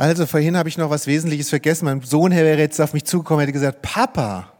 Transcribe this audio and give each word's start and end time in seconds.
Also 0.00 0.24
vorhin 0.24 0.56
habe 0.56 0.70
ich 0.70 0.78
noch 0.78 0.88
was 0.88 1.06
Wesentliches 1.06 1.50
vergessen. 1.50 1.84
Mein 1.84 2.00
Sohn 2.00 2.32
wäre 2.32 2.58
jetzt 2.58 2.80
auf 2.80 2.94
mich 2.94 3.04
zugekommen, 3.04 3.40
hätte 3.40 3.52
gesagt, 3.52 3.82
Papa, 3.82 4.50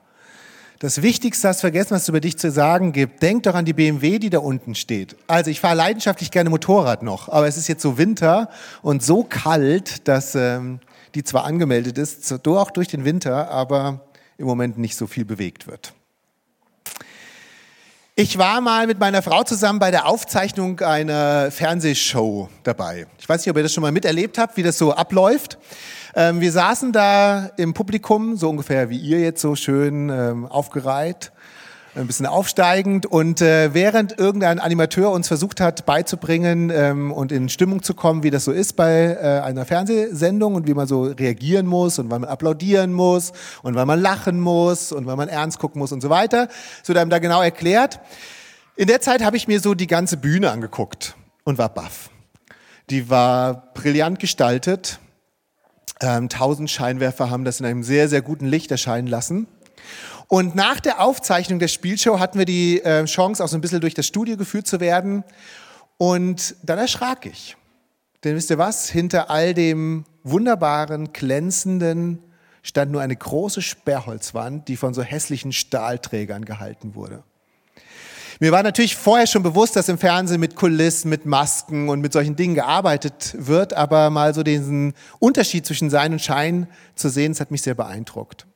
das 0.81 1.01
Wichtigste 1.01 1.49
hast 1.49 1.63
vergessen, 1.63 1.93
was 1.93 2.03
es 2.03 2.09
über 2.11 2.21
dich 2.21 2.37
zu 2.37 2.51
sagen 2.51 2.93
gibt. 2.93 3.23
Denk 3.23 3.45
doch 3.45 3.55
an 3.55 3.65
die 3.65 3.73
BMW, 3.73 4.19
die 4.19 4.29
da 4.29 4.41
unten 4.41 4.75
steht. 4.75 5.17
Also 5.29 5.51
ich 5.51 5.59
fahre 5.59 5.77
leidenschaftlich 5.77 6.31
gerne 6.31 6.51
Motorrad 6.51 7.03
noch, 7.03 7.31
aber 7.31 7.49
es 7.49 7.57
ist 7.57 7.69
jetzt 7.69 7.81
so 7.81 7.97
Winter 7.97 8.51
und 8.83 9.03
so 9.03 9.25
kalt, 9.25 10.07
dass 10.09 10.35
ähm, 10.35 10.81
die 11.15 11.25
zwar 11.25 11.47
angemeldet 11.47 11.97
ist, 11.97 12.29
so 12.29 12.37
auch 12.59 12.71
durch 12.71 12.89
den 12.89 13.07
Winter, 13.07 13.51
aber 13.51 14.03
im 14.37 14.45
Moment 14.45 14.77
nicht 14.77 14.95
so 14.95 15.07
viel 15.07 15.25
bewegt 15.25 15.67
wird. 15.67 15.95
Ich 18.21 18.37
war 18.37 18.61
mal 18.61 18.87
mit 18.87 18.99
meiner 18.99 19.23
Frau 19.23 19.45
zusammen 19.45 19.79
bei 19.79 19.91
der 19.91 20.07
Aufzeichnung 20.07 20.79
einer 20.81 21.51
Fernsehshow 21.51 22.51
dabei. 22.65 23.07
Ich 23.19 23.27
weiß 23.27 23.41
nicht, 23.41 23.51
ob 23.51 23.57
ihr 23.57 23.63
das 23.63 23.73
schon 23.73 23.81
mal 23.81 23.93
miterlebt 23.93 24.37
habt, 24.37 24.59
wie 24.59 24.63
das 24.63 24.77
so 24.77 24.93
abläuft. 24.93 25.57
Ähm, 26.15 26.43
wir 26.43 26.53
saßen 26.53 26.93
da 26.93 27.51
im 27.57 27.73
Publikum, 27.73 28.37
so 28.37 28.51
ungefähr 28.51 28.91
wie 28.91 28.99
ihr 28.99 29.21
jetzt 29.21 29.41
so 29.41 29.57
schön 29.57 30.11
ähm, 30.11 30.45
aufgereiht 30.45 31.33
ein 31.95 32.07
bisschen 32.07 32.27
aufsteigend. 32.27 33.07
Und 33.07 33.41
äh, 33.41 33.75
während 33.75 34.19
irgendein 34.19 34.61
Animateur 34.61 35.11
uns 35.11 35.29
versucht 35.29 35.61
hat 35.61 35.87
beizubringen 35.87 36.71
ähm, 36.71 37.13
und 37.13 37.33
in 37.33 37.49
Stimmung 37.49 37.83
zu 37.83 37.95
kommen, 37.95 38.23
wie 38.23 38.31
das 38.31 38.45
so 38.45 38.53
ist 38.53 38.77
bei 38.77 39.17
äh, 39.21 39.41
einer 39.41 39.65
Fernsehsendung 39.65 40.55
und 40.55 40.67
wie 40.67 40.75
man 40.75 40.87
so 40.87 41.05
reagieren 41.05 41.67
muss 41.67 41.99
und 41.99 42.11
wann 42.11 42.21
man 42.21 42.31
applaudieren 42.31 42.93
muss 42.93 43.33
und 43.63 43.75
wann 43.75 43.87
man 43.87 44.01
lachen 44.01 44.41
muss 44.41 44.93
und 44.93 45.07
wann 45.07 45.17
man 45.17 45.29
ernst 45.29 45.59
gucken 45.59 45.81
muss 45.81 45.93
und 45.93 46.01
so 46.01 46.11
weiter, 46.11 46.49
so 46.83 46.95
da 46.95 47.05
genau 47.19 47.43
erklärt. 47.43 48.01
In 48.77 48.87
der 48.87 49.01
Zeit 49.01 49.23
habe 49.23 49.37
ich 49.37 49.49
mir 49.49 49.61
so 49.61 49.75
die 49.75 49.87
ganze 49.87 50.17
Bühne 50.17 50.51
angeguckt 50.51 51.17
und 51.45 51.59
war 51.59 51.69
baff. 51.69 52.11
Die 52.89 53.11
war 53.11 53.73
brillant 53.75 54.19
gestaltet. 54.19 55.01
Ähm, 56.01 56.29
tausend 56.29 56.71
Scheinwerfer 56.71 57.31
haben 57.31 57.45
das 57.45 57.61
in 57.61 57.67
einem 57.67 57.83
sehr, 57.83 58.09
sehr 58.09 58.23
guten 58.23 58.47
Licht 58.47 58.71
erscheinen 58.71 59.07
lassen. 59.07 59.49
Und 60.31 60.55
nach 60.55 60.79
der 60.79 61.01
Aufzeichnung 61.01 61.59
der 61.59 61.67
Spielshow 61.67 62.21
hatten 62.21 62.39
wir 62.39 62.45
die 62.45 62.81
äh, 62.85 63.05
Chance, 63.07 63.43
auch 63.43 63.49
so 63.49 63.57
ein 63.57 63.61
bisschen 63.61 63.81
durch 63.81 63.95
das 63.95 64.07
Studio 64.07 64.37
geführt 64.37 64.69
zu 64.69 64.79
werden. 64.79 65.25
Und 65.99 66.55
dann 66.63 66.79
erschrak 66.79 67.27
ich. 67.27 67.57
Denn 68.23 68.37
wisst 68.37 68.49
ihr 68.49 68.57
was? 68.57 68.89
Hinter 68.89 69.29
all 69.29 69.55
dem 69.55 70.05
wunderbaren, 70.23 71.13
glänzenden 71.13 72.23
stand 72.63 72.93
nur 72.93 73.01
eine 73.01 73.17
große 73.17 73.61
Sperrholzwand, 73.61 74.69
die 74.69 74.77
von 74.77 74.95
so 74.95 75.03
hässlichen 75.03 75.51
Stahlträgern 75.51 76.45
gehalten 76.45 76.95
wurde. 76.95 77.25
Mir 78.39 78.53
war 78.53 78.63
natürlich 78.63 78.95
vorher 78.95 79.27
schon 79.27 79.43
bewusst, 79.43 79.75
dass 79.75 79.89
im 79.89 79.99
Fernsehen 79.99 80.39
mit 80.39 80.55
Kulissen, 80.55 81.11
mit 81.11 81.27
Masken 81.27 81.89
und 81.89 82.03
mit 82.03 82.13
solchen 82.13 82.37
Dingen 82.37 82.55
gearbeitet 82.55 83.35
wird, 83.37 83.75
aber 83.75 84.11
mal 84.11 84.33
so 84.33 84.45
diesen 84.45 84.95
Unterschied 85.19 85.67
zwischen 85.67 85.91
Sein 85.91 86.13
und 86.13 86.23
Schein 86.23 86.69
zu 86.95 87.09
sehen, 87.09 87.33
das 87.33 87.41
hat 87.41 87.51
mich 87.51 87.63
sehr 87.63 87.75
beeindruckt. 87.75 88.47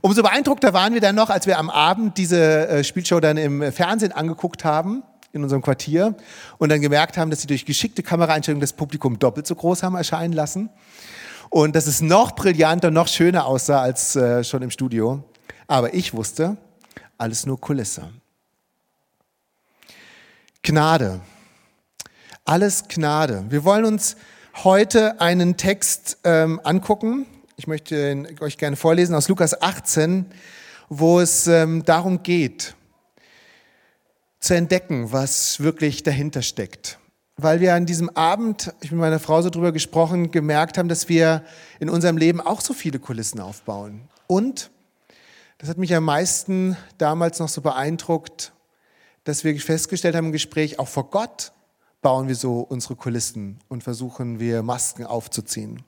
Umso 0.00 0.22
beeindruckter 0.22 0.72
waren 0.72 0.94
wir 0.94 1.00
dann 1.00 1.14
noch, 1.14 1.30
als 1.30 1.46
wir 1.46 1.58
am 1.58 1.70
Abend 1.70 2.18
diese 2.18 2.68
äh, 2.68 2.84
Spielshow 2.84 3.20
dann 3.20 3.36
im 3.36 3.72
Fernsehen 3.72 4.12
angeguckt 4.12 4.64
haben, 4.64 5.02
in 5.32 5.42
unserem 5.42 5.62
Quartier, 5.62 6.14
und 6.58 6.70
dann 6.70 6.80
gemerkt 6.80 7.16
haben, 7.16 7.30
dass 7.30 7.40
sie 7.40 7.46
durch 7.46 7.64
geschickte 7.64 8.02
Kameraeinstellungen 8.02 8.60
das 8.60 8.72
Publikum 8.72 9.18
doppelt 9.18 9.46
so 9.46 9.54
groß 9.54 9.82
haben 9.82 9.94
erscheinen 9.94 10.32
lassen. 10.32 10.70
Und 11.48 11.76
dass 11.76 11.86
es 11.86 12.00
noch 12.00 12.32
brillanter, 12.32 12.90
noch 12.90 13.08
schöner 13.08 13.46
aussah 13.46 13.80
als 13.82 14.16
äh, 14.16 14.42
schon 14.42 14.62
im 14.62 14.70
Studio. 14.70 15.22
Aber 15.66 15.94
ich 15.94 16.14
wusste, 16.14 16.56
alles 17.18 17.46
nur 17.46 17.60
Kulisse. 17.60 18.08
Gnade. 20.62 21.20
Alles 22.44 22.88
Gnade. 22.88 23.44
Wir 23.48 23.64
wollen 23.64 23.84
uns 23.84 24.16
heute 24.64 25.20
einen 25.20 25.56
Text 25.56 26.18
ähm, 26.24 26.60
angucken, 26.64 27.26
ich 27.56 27.66
möchte 27.66 28.24
euch 28.40 28.58
gerne 28.58 28.76
vorlesen 28.76 29.14
aus 29.14 29.28
Lukas 29.28 29.60
18, 29.60 30.26
wo 30.88 31.20
es 31.20 31.46
ähm, 31.46 31.84
darum 31.84 32.22
geht, 32.22 32.74
zu 34.40 34.54
entdecken, 34.54 35.12
was 35.12 35.60
wirklich 35.60 36.02
dahinter 36.02 36.42
steckt. 36.42 36.98
Weil 37.36 37.60
wir 37.60 37.74
an 37.74 37.86
diesem 37.86 38.10
Abend, 38.10 38.74
ich 38.80 38.90
mit 38.90 39.00
meiner 39.00 39.18
Frau 39.18 39.40
so 39.42 39.50
drüber 39.50 39.72
gesprochen, 39.72 40.30
gemerkt 40.30 40.78
haben, 40.78 40.88
dass 40.88 41.08
wir 41.08 41.44
in 41.80 41.88
unserem 41.88 42.16
Leben 42.16 42.40
auch 42.40 42.60
so 42.60 42.74
viele 42.74 42.98
Kulissen 42.98 43.40
aufbauen. 43.40 44.08
Und, 44.26 44.70
das 45.58 45.68
hat 45.68 45.78
mich 45.78 45.94
am 45.94 46.04
meisten 46.04 46.76
damals 46.98 47.38
noch 47.38 47.48
so 47.48 47.60
beeindruckt, 47.60 48.52
dass 49.24 49.44
wir 49.44 49.58
festgestellt 49.60 50.16
haben 50.16 50.26
im 50.26 50.32
Gespräch, 50.32 50.78
auch 50.78 50.88
vor 50.88 51.10
Gott 51.10 51.52
bauen 52.02 52.28
wir 52.28 52.34
so 52.34 52.60
unsere 52.60 52.96
Kulissen 52.96 53.60
und 53.68 53.82
versuchen 53.82 54.38
wir 54.40 54.62
Masken 54.62 55.06
aufzuziehen. 55.06 55.82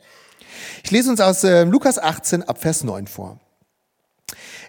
Ich 0.82 0.90
lese 0.90 1.10
uns 1.10 1.20
aus 1.20 1.44
äh, 1.44 1.64
Lukas 1.64 1.98
18 1.98 2.44
ab 2.44 2.62
Vers 2.62 2.84
9 2.84 3.06
vor. 3.08 3.40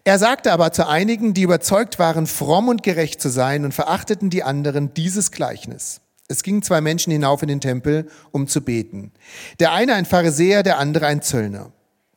Er 0.04 0.20
sagte 0.20 0.52
aber 0.52 0.72
zu 0.72 0.88
einigen, 0.88 1.34
die 1.34 1.44
überzeugt 1.44 1.98
waren, 1.98 2.28
fromm 2.28 2.68
und 2.68 2.84
gerecht 2.84 3.22
zu 3.22 3.30
sein 3.30 3.66
und 3.66 3.74
verachteten 3.74 4.30
die 4.30 4.44
anderen, 4.44 4.94
dieses 4.94 5.32
Gleichnis. 5.32 6.02
Es 6.28 6.44
gingen 6.44 6.64
zwei 6.64 6.82
Menschen 6.82 7.12
hinauf 7.12 7.42
in 7.44 7.48
den 7.48 7.62
Tempel, 7.62 8.10
um 8.32 8.48
zu 8.48 8.62
beten. 8.62 9.12
Der 9.60 9.72
eine 9.74 9.94
ein 9.94 10.06
Pharisäer, 10.06 10.64
der 10.64 10.80
andere 10.80 11.06
ein 11.08 11.22
Zöllner. 11.22 11.72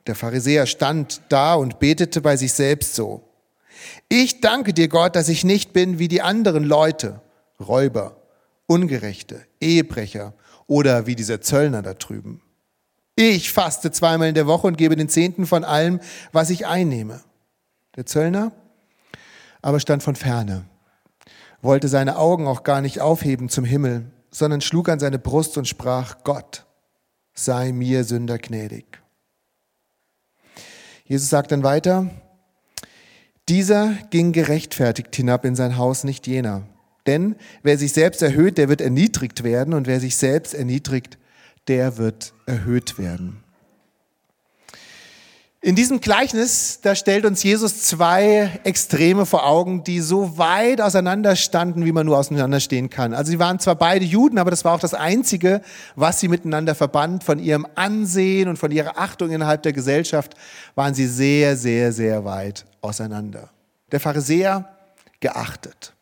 Der 0.06 0.15
Pharisäer 0.15 0.67
stand 0.67 1.21
da 1.28 1.55
und 1.55 1.78
betete 1.78 2.22
bei 2.22 2.37
sich 2.37 2.55
selbst 2.55 2.94
so. 2.94 3.22
Ich 4.09 4.41
danke 4.41 4.72
dir, 4.72 4.88
Gott, 4.88 5.15
dass 5.15 5.28
ich 5.28 5.44
nicht 5.44 5.75
bin 5.75 5.99
wie 5.99 6.09
die 6.09 6.22
anderen 6.22 6.65
Leute, 6.65 7.21
Räuber, 7.61 8.18
Ungerechte, 8.69 9.45
Ehebrecher 9.61 10.34
oder 10.69 11.06
wie 11.06 11.17
dieser 11.17 11.41
Zöllner 11.41 11.83
da 11.83 11.95
drüben. 11.95 12.43
Ich 13.17 13.51
faste 13.51 13.91
zweimal 13.91 14.29
in 14.29 14.37
der 14.37 14.47
Woche 14.47 14.69
und 14.69 14.79
gebe 14.79 14.95
den 14.95 15.09
Zehnten 15.09 15.47
von 15.47 15.65
allem, 15.65 15.99
was 16.31 16.51
ich 16.51 16.69
einnehme. 16.69 17.21
Der 17.97 18.06
Zöllner 18.06 18.53
aber 19.62 19.81
stand 19.81 20.03
von 20.03 20.15
ferne, 20.15 20.67
wollte 21.62 21.89
seine 21.89 22.17
Augen 22.17 22.47
auch 22.47 22.62
gar 22.62 22.81
nicht 22.81 23.01
aufheben 23.01 23.49
zum 23.49 23.65
Himmel, 23.65 24.11
sondern 24.31 24.61
schlug 24.61 24.89
an 24.89 25.00
seine 25.00 25.19
Brust 25.19 25.59
und 25.59 25.67
sprach, 25.67 26.23
Gott, 26.23 26.65
sei 27.35 27.73
mir 27.73 28.05
Sünder 28.05 28.39
gnädig. 28.39 29.00
Jesus 31.05 31.31
sagt 31.31 31.50
dann 31.53 31.62
weiter, 31.62 32.11
dieser 33.49 33.95
ging 34.11 34.33
gerechtfertigt 34.33 35.17
hinab 35.17 35.45
in 35.45 35.56
sein 35.56 35.79
Haus, 35.79 36.05
nicht 36.05 36.27
jener. 36.27 36.62
Denn 37.08 37.36
wer 37.62 37.78
sich 37.78 37.94
selbst 37.94 38.20
erhöht, 38.20 38.58
der 38.58 38.69
wird 38.69 38.82
erniedrigt 38.82 39.42
werden, 39.42 39.72
und 39.72 39.86
wer 39.86 39.98
sich 39.98 40.14
selbst 40.16 40.52
erniedrigt, 40.52 41.16
der 41.66 41.96
wird 41.96 42.34
erhöht 42.44 42.98
werden. 42.98 43.42
In 45.62 45.74
diesem 45.74 46.00
Gleichnis, 46.00 46.80
da 46.82 46.94
stellt 46.94 47.24
uns 47.24 47.42
Jesus 47.42 47.82
zwei 47.82 48.60
Extreme 48.64 49.24
vor 49.24 49.46
Augen, 49.46 49.84
die 49.84 50.00
so 50.00 50.36
weit 50.36 50.82
auseinander 50.82 51.34
standen, 51.34 51.86
wie 51.86 51.92
man 51.92 52.04
nur 52.04 52.19
auseinanderstehen 52.19 52.91
kann. 52.91 53.14
Also 53.14 53.30
sie 53.30 53.38
waren 53.38 53.58
zwar 53.58 53.76
beide 53.76 54.04
Juden, 54.04 54.36
aber 54.36 54.50
das 54.50 54.66
war 54.66 54.75
auch 54.75 54.80
das 54.80 54.92
Einzige, 54.92 55.62
was 55.96 56.20
sie 56.20 56.28
miteinander 56.28 56.75
verband. 56.75 57.25
Von 57.25 57.38
ihrem 57.38 57.66
Ansehen 57.75 58.48
und 58.48 58.58
von 58.58 58.70
ihrer 58.70 58.98
Achtung 58.98 59.30
innerhalb 59.30 59.62
der 59.62 59.72
Gesellschaft 59.72 60.34
waren 60.75 60.92
sie 60.92 61.06
sehr, 61.06 61.56
sehr, 61.56 61.90
sehr 61.92 62.26
weit 62.26 62.66
auseinander. 62.82 63.48
Der 63.90 63.98
Pharisäer 63.98 64.76
geachtet. 65.20 65.94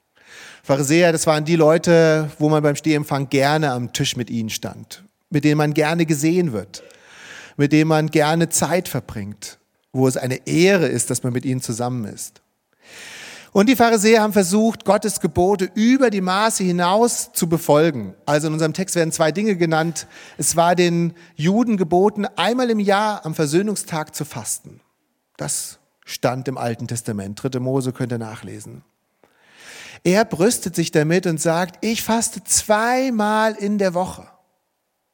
Pharisäer, 0.67 1.13
das 1.13 1.27
waren 1.27 1.45
die 1.45 1.57
Leute, 1.57 2.31
wo 2.39 2.49
man 2.49 2.63
beim 2.63 2.77
Stehempfang 2.77 3.31
gerne 3.31 3.71
am 3.71 3.93
Tisch 3.93 4.17
mit 4.17 4.31
ihnen 4.31 4.51
stand 4.51 5.07
mit 5.31 5.45
denen 5.45 5.59
man 5.59 5.75
gerne 5.75 6.07
gesehen 6.07 6.53
wird, 6.53 6.83
mit 7.57 7.73
denen 7.73 7.89
man 7.89 8.09
gerne 8.09 8.49
Zeit 8.49 8.89
verbringt, 8.89 9.59
wo 9.93 10.07
es 10.07 10.17
eine 10.17 10.47
Ehre 10.47 10.87
ist, 10.87 11.11
dass 11.11 11.23
man 11.23 11.33
mit 11.33 11.45
ihnen 11.45 11.61
zusammen 11.61 12.05
ist. 12.05 12.43
Und 13.53 13.71
die 13.71 13.77
Pharisäer 13.77 14.21
haben 14.21 14.35
versucht, 14.35 14.85
Gottes 14.85 15.21
Gebote 15.21 15.71
über 15.75 16.11
die 16.11 16.21
Maße 16.21 16.63
hinaus 16.63 17.33
zu 17.33 17.49
befolgen. 17.49 18.15
Also 18.27 18.49
in 18.49 18.53
unserem 18.53 18.75
Text 18.75 18.97
werden 18.97 19.13
zwei 19.13 19.33
Dinge 19.33 19.57
genannt. 19.57 20.07
Es 20.37 20.57
war 20.57 20.75
den 20.75 21.15
Juden 21.37 21.79
geboten, 21.79 22.27
einmal 22.37 22.69
im 22.69 22.81
Jahr 22.81 23.25
am 23.25 23.35
Versöhnungstag 23.35 24.15
zu 24.15 24.27
fasten. 24.27 24.81
Das 25.39 25.79
stand 26.05 26.49
im 26.49 26.59
Alten 26.59 26.87
Testament. 26.87 27.43
Dritte 27.43 27.61
Mose 27.61 27.93
könnt 27.93 28.13
ihr 28.13 28.19
nachlesen. 28.19 28.83
Er 30.07 30.25
brüstet 30.25 30.77
sich 30.77 30.93
damit 30.93 31.27
und 31.27 31.41
sagt, 31.41 31.85
ich 31.85 32.01
faste 32.01 32.45
zweimal 32.45 33.55
in 33.55 33.77
der 33.77 33.93
Woche. 33.93 34.29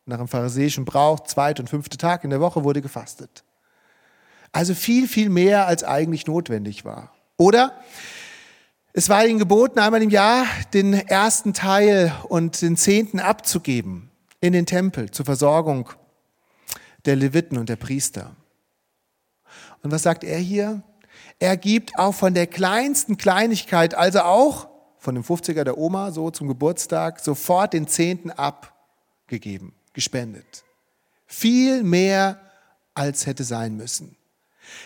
Nach 0.04 0.18
dem 0.18 0.28
pharisäischen 0.28 0.84
Brauch, 0.84 1.20
zweite 1.20 1.62
und 1.62 1.68
fünfte 1.68 1.96
Tag 1.96 2.24
in 2.24 2.30
der 2.30 2.42
Woche 2.42 2.62
wurde 2.62 2.82
gefastet. 2.82 3.42
Also 4.52 4.74
viel, 4.74 5.08
viel 5.08 5.30
mehr, 5.30 5.66
als 5.66 5.82
eigentlich 5.82 6.26
notwendig 6.26 6.84
war. 6.84 7.10
Oder 7.38 7.74
es 8.92 9.08
war 9.08 9.24
ihnen 9.26 9.38
geboten, 9.38 9.78
einmal 9.78 10.02
im 10.02 10.10
Jahr 10.10 10.44
den 10.74 10.92
ersten 10.92 11.54
Teil 11.54 12.14
und 12.28 12.60
den 12.60 12.76
Zehnten 12.76 13.18
abzugeben 13.18 14.10
in 14.42 14.52
den 14.52 14.66
Tempel 14.66 15.10
zur 15.10 15.24
Versorgung 15.24 15.88
der 17.06 17.16
Leviten 17.16 17.56
und 17.56 17.70
der 17.70 17.76
Priester. 17.76 18.36
Und 19.82 19.90
was 19.90 20.02
sagt 20.02 20.22
er 20.22 20.38
hier? 20.38 20.82
Er 21.38 21.56
gibt 21.56 21.98
auch 21.98 22.12
von 22.12 22.34
der 22.34 22.46
kleinsten 22.46 23.16
Kleinigkeit, 23.16 23.94
also 23.94 24.20
auch 24.20 24.68
von 25.02 25.16
dem 25.16 25.24
50er 25.24 25.64
der 25.64 25.78
Oma, 25.78 26.12
so 26.12 26.30
zum 26.30 26.46
Geburtstag, 26.46 27.18
sofort 27.18 27.72
den 27.72 27.88
Zehnten 27.88 28.30
abgegeben 28.30 29.74
gespendet. 29.94 30.62
Viel 31.26 31.82
mehr, 31.82 32.40
als 32.94 33.26
hätte 33.26 33.42
sein 33.42 33.76
müssen. 33.76 34.16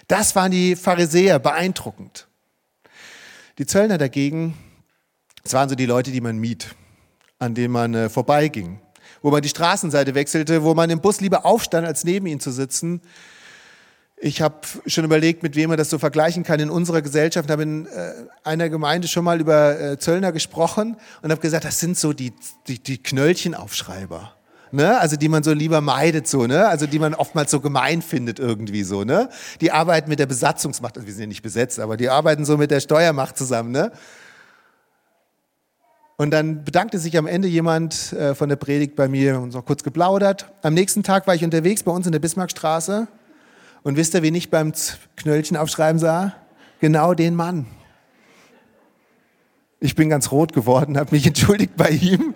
Das 0.09 0.35
waren 0.35 0.51
die 0.51 0.75
Pharisäer, 0.75 1.39
beeindruckend. 1.39 2.29
Die 3.59 3.67
Zöllner 3.67 3.99
dagegen, 3.99 4.57
das 5.43 5.53
waren 5.53 5.69
so 5.69 5.75
die 5.75 5.85
Leute, 5.85 6.11
die 6.11 6.23
man 6.23 6.39
miet, 6.39 6.75
an 7.39 7.55
denen 7.55 7.73
man 7.73 7.95
äh, 7.95 8.09
vorbeiging, 8.09 8.81
wo 9.21 9.31
man 9.31 9.43
die 9.43 9.51
Straßenseite 9.51 10.15
wechselte, 10.15 10.63
wo 10.63 10.73
man 10.73 10.89
im 10.89 11.03
Bus 11.03 11.21
lieber 11.21 11.45
aufstand, 11.45 11.87
als 11.87 12.05
neben 12.05 12.27
ihnen 12.27 12.41
zu 12.41 12.53
sitzen. 12.53 13.03
Ich 14.19 14.41
habe 14.41 14.61
schon 14.87 15.05
überlegt, 15.05 15.43
mit 15.43 15.57
wem 15.57 15.69
man 15.69 15.79
das 15.79 15.91
so 15.91 15.99
vergleichen 15.99 16.43
kann 16.43 16.59
in 16.59 16.71
unserer 16.71 17.03
Gesellschaft. 17.03 17.49
Ich 17.49 17.53
habe 17.53 17.63
in 17.65 17.87
äh, 17.87 18.13
einer 18.45 18.71
Gemeinde 18.71 19.09
schon 19.09 19.25
mal 19.25 19.41
über 19.41 19.79
äh, 19.79 19.99
Zöllner 19.99 20.33
gesprochen 20.33 20.97
und 21.21 21.31
habe 21.31 21.41
gesagt, 21.41 21.65
das 21.65 21.81
sind 21.81 21.99
so 21.99 22.13
die, 22.13 22.33
die, 22.67 22.83
die 22.83 23.03
Knöllchenaufschreiber 23.03 24.37
ne? 24.73 24.99
Also 25.01 25.17
die 25.17 25.29
man 25.29 25.43
so 25.43 25.53
lieber 25.53 25.81
meidet, 25.81 26.29
so, 26.29 26.47
ne? 26.47 26.69
Also 26.69 26.87
die 26.87 26.99
man 26.99 27.15
oftmals 27.15 27.51
so 27.51 27.61
gemein 27.61 28.03
findet 28.03 28.39
irgendwie 28.39 28.85
so, 28.85 29.05
ne? 29.05 29.29
Die 29.61 29.73
arbeiten 29.73 30.09
mit 30.09 30.19
der 30.19 30.27
Besatzungsmacht, 30.27 30.97
also 30.97 31.07
wir 31.07 31.15
sind 31.15 31.23
ja 31.23 31.29
nicht 31.29 31.43
besetzt, 31.43 31.81
aber 31.81 31.97
die 31.97 32.09
arbeiten 32.09 32.45
so 32.45 32.57
mit 32.57 32.71
der 32.71 32.81
Steuermacht 32.81 33.37
zusammen, 33.37 33.73
ne? 33.73 33.91
Und 36.19 36.31
dann 36.31 36.65
bedankte 36.65 36.99
sich 36.99 37.19
am 37.19 37.27
Ende 37.27 37.47
jemand 37.49 38.15
äh, 38.15 38.35
von 38.35 38.49
der 38.49 38.57
Predigt 38.57 38.97
bei 38.97 39.07
mir 39.07 39.39
und 39.39 39.51
so 39.51 39.61
kurz 39.61 39.83
geplaudert. 39.83 40.51
Am 40.63 40.73
nächsten 40.73 41.03
Tag 41.03 41.27
war 41.27 41.35
ich 41.35 41.45
unterwegs 41.45 41.83
bei 41.83 41.93
uns 41.93 42.07
in 42.07 42.13
der 42.13 42.21
Bismarckstraße 42.21 43.07
und 43.87 43.97
wisst 43.97 44.15
ihr, 44.15 44.23
wen 44.25 44.35
ich 44.35 44.51
beim 44.51 44.73
Knöllchen 45.15 45.57
aufschreiben 45.57 46.01
sah? 46.01 46.35
Genau 46.81 47.15
den 47.15 47.37
Mann. 47.37 47.67
Ich 49.79 49.95
bin 49.95 50.09
ganz 50.09 50.33
rot 50.33 50.53
geworden, 50.53 50.99
habe 50.99 51.15
mich 51.15 51.25
entschuldigt 51.29 51.77
bei 51.77 51.91
ihm 51.91 52.35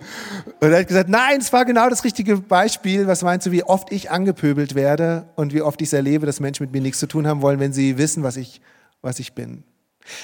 und 0.61 0.71
er 0.71 0.79
hat 0.79 0.87
gesagt, 0.87 1.09
nein, 1.09 1.41
es 1.41 1.51
war 1.51 1.65
genau 1.65 1.89
das 1.89 2.05
richtige 2.05 2.37
Beispiel. 2.37 3.05
Was 3.05 3.21
meinst 3.21 3.47
du, 3.47 3.51
wie 3.51 3.65
oft 3.65 3.91
ich 3.91 4.11
angepöbelt 4.11 4.75
werde 4.75 5.27
und 5.35 5.53
wie 5.53 5.61
oft 5.61 5.81
ich 5.81 5.89
es 5.89 5.93
erlebe, 5.93 6.25
dass 6.25 6.39
Menschen 6.39 6.63
mit 6.63 6.71
mir 6.71 6.79
nichts 6.79 6.99
zu 6.99 7.07
tun 7.07 7.27
haben 7.27 7.41
wollen, 7.41 7.59
wenn 7.59 7.73
sie 7.73 7.97
wissen, 7.97 8.23
was 8.23 8.37
ich, 8.37 8.61
was 9.01 9.19
ich 9.19 9.33
bin. 9.33 9.65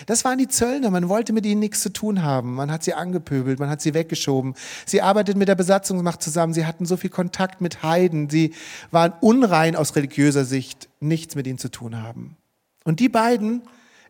Das 0.06 0.26
waren 0.26 0.38
die 0.38 0.48
Zöllner, 0.48 0.90
man 0.90 1.10
wollte 1.10 1.34
mit 1.34 1.46
ihnen 1.46 1.60
nichts 1.60 1.82
zu 1.82 1.92
tun 1.92 2.24
haben. 2.24 2.56
Man 2.56 2.72
hat 2.72 2.84
sie 2.84 2.94
angepöbelt, 2.94 3.60
man 3.60 3.70
hat 3.70 3.82
sie 3.82 3.94
weggeschoben. 3.94 4.56
Sie 4.86 5.02
arbeiteten 5.02 5.40
mit 5.40 5.48
der 5.48 5.56
Besatzungsmacht 5.56 6.22
zusammen, 6.22 6.54
sie 6.54 6.66
hatten 6.66 6.86
so 6.86 6.98
viel 6.98 7.10
Kontakt 7.10 7.62
mit 7.62 7.84
Heiden, 7.84 8.30
sie 8.30 8.54
waren 8.92 9.14
unrein 9.22 9.76
aus 9.76 9.96
religiöser 9.96 10.46
Sicht, 10.46 10.90
nichts 11.00 11.36
mit 11.36 11.48
ihnen 11.48 11.58
zu 11.58 11.70
tun 11.70 12.02
haben. 12.02 12.38
Und 12.84 13.00
die 13.00 13.10
beiden 13.10 13.62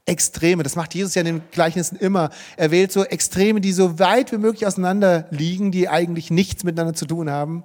Extreme. 0.08 0.64
Das 0.64 0.76
macht 0.78 0.96
Jesus 0.96 1.16
ja 1.16 1.22
in 1.22 1.26
den 1.26 1.42
Gleichnissen 1.52 1.98
immer. 1.98 2.30
Er 2.56 2.72
wählt 2.72 2.94
so 2.94 3.04
Extreme, 3.04 3.60
die 3.60 3.74
so 3.74 4.00
weit 4.00 4.32
wie 4.32 4.38
möglich 4.38 4.66
auseinander 4.66 5.28
liegen, 5.32 5.72
die 5.72 5.90
eigentlich 5.90 6.32
nichts 6.32 6.64
miteinander 6.64 6.94
zu 6.94 7.06
tun 7.06 7.30
haben, 7.30 7.64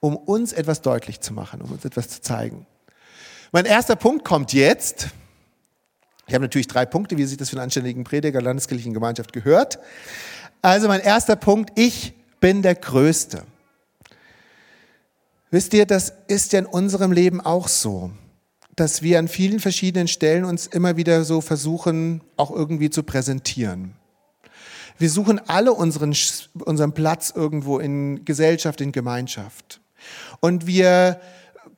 um 0.00 0.16
uns 0.16 0.54
etwas 0.54 0.80
deutlich 0.80 1.20
zu 1.20 1.34
machen, 1.34 1.60
um 1.60 1.70
uns 1.70 1.84
etwas 1.84 2.08
zu 2.08 2.22
zeigen. 2.22 2.66
Mein 3.52 3.66
erster 3.66 3.96
Punkt 3.96 4.24
kommt 4.24 4.54
jetzt. 4.54 5.08
Ich 6.26 6.34
habe 6.34 6.42
natürlich 6.42 6.68
drei 6.68 6.86
Punkte, 6.86 7.16
wie 7.18 7.24
sich 7.24 7.36
das 7.36 7.50
für 7.50 7.56
einen 7.56 7.64
anständigen 7.64 8.04
Prediger 8.04 8.40
landeskirchlichen 8.40 8.94
Gemeinschaft 8.94 9.32
gehört. 9.32 9.78
Also 10.62 10.88
mein 10.88 11.00
erster 11.00 11.36
Punkt, 11.36 11.78
ich 11.78 12.14
bin 12.40 12.62
der 12.62 12.74
Größte. 12.74 13.42
Wisst 15.50 15.74
ihr, 15.74 15.84
das 15.84 16.12
ist 16.28 16.52
ja 16.52 16.60
in 16.60 16.66
unserem 16.66 17.12
Leben 17.12 17.40
auch 17.40 17.68
so 17.68 18.12
dass 18.76 19.02
wir 19.02 19.18
an 19.18 19.28
vielen 19.28 19.60
verschiedenen 19.60 20.08
Stellen 20.08 20.44
uns 20.44 20.66
immer 20.66 20.96
wieder 20.96 21.24
so 21.24 21.40
versuchen, 21.40 22.22
auch 22.36 22.50
irgendwie 22.50 22.90
zu 22.90 23.02
präsentieren. 23.02 23.94
Wir 24.98 25.10
suchen 25.10 25.40
alle 25.48 25.72
unseren, 25.72 26.14
unseren 26.64 26.92
Platz 26.92 27.32
irgendwo 27.34 27.78
in 27.78 28.24
Gesellschaft, 28.24 28.80
in 28.80 28.92
Gemeinschaft. 28.92 29.80
Und 30.40 30.66
wir 30.66 31.20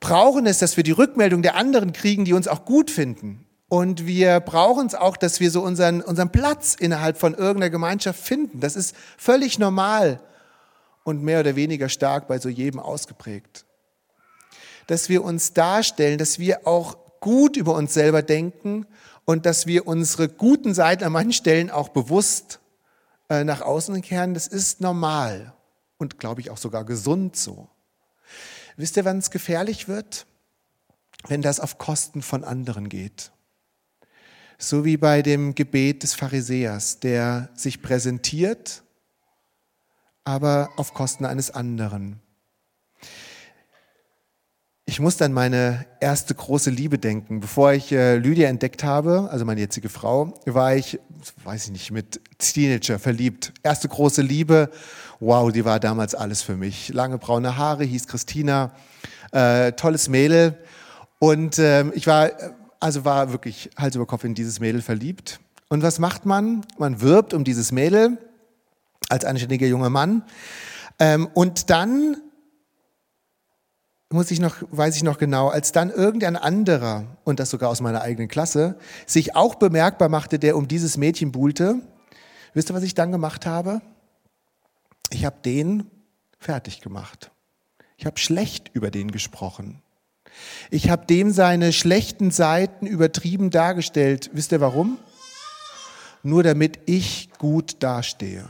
brauchen 0.01 0.47
es, 0.47 0.59
dass 0.59 0.77
wir 0.77 0.85
die 0.85 0.93
Rückmeldung 0.93 1.43
der 1.43 1.57
anderen 1.57 1.93
kriegen, 1.93 2.25
die 2.25 2.33
uns 2.33 2.49
auch 2.49 2.65
gut 2.65 2.91
finden. 2.91 3.45
Und 3.75 4.07
wir 4.07 4.41
brauchen 4.41 4.87
es 4.87 4.95
auch, 4.95 5.17
dass 5.17 5.41
wir 5.41 5.51
so 5.51 5.63
unseren, 5.63 6.01
unseren 6.01 6.31
Platz 6.31 6.75
innerhalb 6.75 7.19
von 7.19 7.35
irgendeiner 7.35 7.71
Gemeinschaft 7.71 8.21
finden. 8.21 8.61
Das 8.61 8.77
ist 8.77 8.95
völlig 9.17 9.59
normal 9.59 10.21
und 11.03 11.23
mehr 11.23 11.41
oder 11.41 11.57
weniger 11.57 11.89
stark 11.89 12.29
bei 12.29 12.39
so 12.39 12.49
jedem 12.49 12.81
ausgeprägt 12.81 13.65
dass 14.87 15.09
wir 15.09 15.25
uns 15.25 15.53
darstellen, 15.53 16.19
dass 16.19 16.39
wir 16.39 16.67
auch 16.67 16.97
gut 17.21 17.57
über 17.57 17.75
uns 17.75 17.95
selber 17.95 18.23
denken 18.23 18.87
und 19.25 19.47
dass 19.47 19.67
wir 19.67 19.87
unsere 19.87 20.29
guten 20.29 20.75
Seiten 20.75 21.05
an 21.05 21.13
manchen 21.13 21.33
Stellen 21.33 21.71
auch 21.71 21.89
bewusst 21.89 22.61
äh, 23.31 23.45
nach 23.45 23.63
außen 23.63 24.01
kehren. 24.03 24.35
Das 24.35 24.47
ist 24.47 24.81
normal 24.81 25.55
und 25.97 26.19
glaube 26.19 26.41
ich 26.41 26.51
auch 26.51 26.59
sogar 26.59 26.85
gesund 26.85 27.37
so. 27.37 27.69
Wisst 28.77 28.97
ihr, 28.97 29.05
wann 29.05 29.19
es 29.19 29.31
gefährlich 29.31 29.89
wird? 29.89 30.27
Wenn 31.27 31.41
das 31.41 31.61
auf 31.61 31.79
Kosten 31.79 32.21
von 32.21 32.45
anderen 32.45 32.89
geht. 32.89 33.33
So 34.59 34.85
wie 34.85 34.97
bei 34.97 35.23
dem 35.23 35.55
Gebet 35.55 36.03
des 36.03 36.15
Pharisäers, 36.15 37.01
der 37.01 37.51
sich 37.55 37.83
präsentiert, 37.83 38.83
aber 40.25 40.71
auf 40.77 40.95
Kosten 40.95 41.25
eines 41.25 41.51
anderen. 41.51 42.21
Ich 44.87 45.01
muss 45.01 45.21
an 45.23 45.33
meine 45.33 45.87
erste 46.01 46.35
große 46.35 46.71
Liebe 46.71 46.99
denken. 46.99 47.41
Bevor 47.41 47.73
ich 47.73 47.91
äh, 47.91 48.17
Lydia 48.17 48.49
entdeckt 48.49 48.85
habe, 48.85 49.29
also 49.31 49.45
meine 49.45 49.61
jetzige 49.61 49.89
Frau, 49.89 50.39
war 50.45 50.77
ich, 50.77 51.01
weiß 51.43 51.65
ich 51.65 51.71
nicht, 51.73 51.91
mit 51.91 52.21
Teenager 52.39 52.99
verliebt. 52.99 53.53
Erste 53.63 53.89
große 53.89 54.21
Liebe, 54.21 54.71
wow, 55.21 55.51
die 55.51 55.65
war 55.65 55.81
damals 55.81 56.15
alles 56.15 56.43
für 56.43 56.57
mich. 56.57 56.91
Lange 56.91 57.17
braune 57.17 57.57
Haare, 57.57 57.85
hieß 57.85 58.07
Christina, 58.07 58.73
äh, 59.33 59.73
tolles 59.73 60.09
Mädel. 60.11 60.59
Und 61.19 61.59
äh, 61.59 61.89
ich 61.93 62.07
war, 62.07 62.31
also 62.85 63.07
war 63.07 63.33
wirklich 63.33 63.71
Hals 63.79 63.97
über 63.97 64.05
Kopf 64.05 64.25
in 64.25 64.35
dieses 64.35 64.61
Mädel 64.61 64.83
verliebt. 64.83 65.41
Und 65.71 65.83
was 65.83 65.99
macht 65.99 66.27
man? 66.27 66.67
Man 66.77 67.01
wirbt 67.01 67.33
um 67.33 67.43
dieses 67.43 67.73
Mädel 67.73 68.19
als 69.09 69.25
anständiger 69.25 69.67
junger 69.67 69.89
Mann. 69.89 70.23
Ähm, 70.99 71.27
und 71.33 71.71
dann 71.71 72.19
muss 74.11 74.31
ich 74.31 74.39
noch, 74.39 74.57
weiß 74.71 74.97
ich 74.97 75.03
noch 75.03 75.17
genau, 75.17 75.49
als 75.49 75.73
dann 75.73 75.89
irgendein 75.89 76.37
anderer, 76.37 77.07
und 77.25 77.41
das 77.41 77.49
sogar 77.49 77.71
aus 77.71 77.81
meiner 77.81 78.03
eigenen 78.03 78.29
Klasse, 78.29 78.79
sich 79.07 79.35
auch 79.35 79.55
bemerkbar 79.55 80.11
machte, 80.11 80.39
der 80.39 80.55
um 80.55 80.69
dieses 80.69 80.99
Mädchen 80.99 81.33
buhlte, 81.33 81.81
wisst 82.53 82.71
ihr, 82.71 82.75
was 82.75 82.83
ich 82.83 82.95
dann 82.95 83.13
gemacht 83.13 83.47
habe? 83.47 83.81
Ich 85.09 85.25
habe 85.25 85.37
den 85.43 85.91
fertig 86.39 86.83
gemacht. 86.83 87.31
Ich 87.97 88.05
habe 88.05 88.19
schlecht 88.19 88.71
über 88.75 88.91
den 88.91 89.11
gesprochen. 89.11 89.81
Ich 90.71 90.91
habe 90.91 91.07
dem 91.07 91.31
seine 91.31 91.73
schlechten 91.73 92.31
Seiten 92.31 92.87
übertrieben 92.87 93.51
dargestellt. 93.51 94.31
Wisst 94.33 94.53
ihr 94.53 94.61
warum? 94.61 94.99
Nur 96.23 96.43
damit 96.43 96.79
ich 96.87 97.31
gut 97.39 97.77
dastehe. 97.81 98.49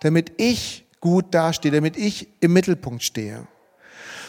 Damit 0.00 0.32
ich 0.38 0.86
gut 1.00 1.26
dastehe, 1.34 1.70
damit 1.70 1.96
ich 1.96 2.28
im 2.40 2.52
Mittelpunkt 2.52 3.02
stehe. 3.02 3.46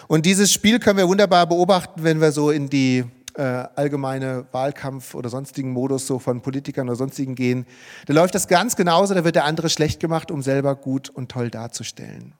Und 0.08 0.26
dieses 0.26 0.52
Spiel 0.52 0.80
können 0.80 0.98
wir 0.98 1.08
wunderbar 1.08 1.48
beobachten, 1.48 2.04
wenn 2.04 2.22
wir 2.22 2.32
so 2.32 2.52
in 2.52 2.70
die 2.70 3.06
äh, 3.36 3.42
allgemeine 3.42 4.46
Wahlkampf 4.52 5.16
oder 5.16 5.30
sonstigen 5.30 5.72
Modus 5.72 6.06
so 6.08 6.20
von 6.20 6.42
Politikern 6.42 6.90
oder 6.90 6.98
sonstigen 6.98 7.36
gehen. 7.36 7.66
Da 8.06 8.14
läuft 8.14 8.36
das 8.36 8.48
ganz 8.48 8.76
genauso, 8.76 9.14
da 9.14 9.24
wird 9.24 9.36
der 9.36 9.46
andere 9.46 9.70
schlecht 9.70 10.00
gemacht, 10.00 10.32
um 10.32 10.42
selber 10.42 10.76
gut 10.76 11.10
und 11.10 11.32
toll 11.32 11.50
darzustellen. 11.50 12.34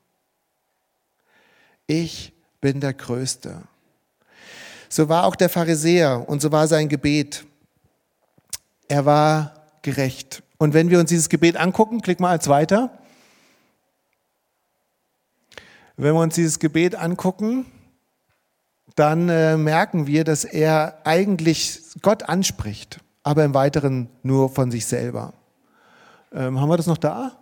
Ich 1.88 2.34
bin 2.60 2.80
der 2.80 2.94
Größte. 2.94 3.64
So 4.92 5.08
war 5.08 5.24
auch 5.24 5.38
der 5.38 5.48
Pharisäer 5.48 6.28
und 6.28 6.42
so 6.42 6.52
war 6.52 6.68
sein 6.68 6.90
Gebet. 6.90 7.46
Er 8.90 9.06
war 9.06 9.54
gerecht. 9.84 10.44
Und 10.58 10.74
wenn 10.74 10.90
wir 10.90 11.00
uns 11.00 11.10
dieses 11.10 11.30
Gebet 11.30 11.56
angucken, 11.56 12.02
klick 12.02 12.20
mal 12.20 12.32
als 12.32 12.50
weiter. 12.50 12.92
Wenn 15.96 16.14
wir 16.14 16.20
uns 16.20 16.36
dieses 16.36 16.60
Gebet 16.60 16.96
angucken, 16.96 17.66
dann 18.98 19.30
äh, 19.30 19.56
merken 19.56 20.08
wir, 20.08 20.26
dass 20.26 20.44
er 20.44 20.98
eigentlich 21.06 21.80
Gott 22.02 22.24
anspricht, 22.24 23.00
aber 23.24 23.46
im 23.46 23.54
Weiteren 23.54 24.10
nur 24.24 24.50
von 24.50 24.72
sich 24.72 24.86
selber. 24.88 25.34
Ähm, 26.34 26.60
haben 26.60 26.68
wir 26.68 26.76
das 26.76 26.88
noch 26.88 26.98
da? 26.98 27.41